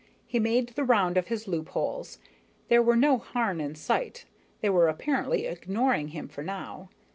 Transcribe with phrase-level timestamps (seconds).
[0.25, 2.17] He made the round of his loopholes.
[2.69, 4.25] There were no Harn in sight,
[4.61, 6.89] they were apparently ignoring him for now.